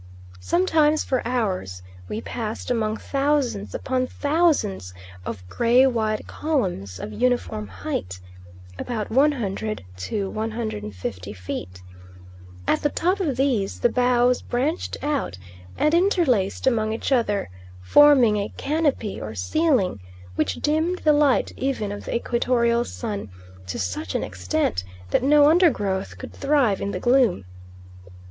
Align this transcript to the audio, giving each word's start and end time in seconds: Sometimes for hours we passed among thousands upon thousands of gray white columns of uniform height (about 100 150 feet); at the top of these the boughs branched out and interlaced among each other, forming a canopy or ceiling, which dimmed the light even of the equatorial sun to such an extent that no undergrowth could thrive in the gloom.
Sometimes 0.39 1.03
for 1.03 1.21
hours 1.27 1.83
we 2.09 2.21
passed 2.21 2.71
among 2.71 2.97
thousands 2.97 3.75
upon 3.75 4.07
thousands 4.07 4.95
of 5.27 5.47
gray 5.47 5.85
white 5.85 6.25
columns 6.25 6.97
of 6.99 7.13
uniform 7.13 7.67
height 7.67 8.19
(about 8.79 9.11
100 9.11 9.83
150 10.09 11.33
feet); 11.33 11.83
at 12.67 12.81
the 12.81 12.89
top 12.89 13.19
of 13.19 13.37
these 13.37 13.79
the 13.81 13.89
boughs 13.89 14.41
branched 14.41 14.97
out 15.03 15.37
and 15.77 15.93
interlaced 15.93 16.65
among 16.65 16.93
each 16.93 17.11
other, 17.11 17.51
forming 17.83 18.37
a 18.37 18.49
canopy 18.57 19.21
or 19.21 19.35
ceiling, 19.35 19.99
which 20.33 20.55
dimmed 20.55 20.97
the 21.03 21.13
light 21.13 21.51
even 21.55 21.91
of 21.91 22.05
the 22.05 22.15
equatorial 22.15 22.83
sun 22.83 23.29
to 23.67 23.77
such 23.77 24.15
an 24.15 24.23
extent 24.23 24.83
that 25.11 25.21
no 25.21 25.47
undergrowth 25.47 26.17
could 26.17 26.33
thrive 26.33 26.81
in 26.81 26.89
the 26.89 26.99
gloom. 26.99 27.45